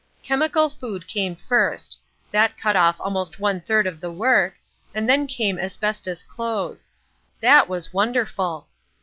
Chemical 0.23 0.71
Food 0.71 1.07
came 1.07 1.35
first: 1.35 1.99
that 2.31 2.57
cut 2.57 2.75
off 2.75 2.99
almost 2.99 3.39
one 3.39 3.61
third 3.61 3.85
of 3.85 4.01
the 4.01 4.09
work, 4.11 4.55
and 4.95 5.07
then 5.07 5.27
came 5.27 5.59
Asbestos 5.59 6.23
Clothes. 6.23 6.89
That 7.39 7.69
was 7.69 7.93
wonderful! 7.93 8.67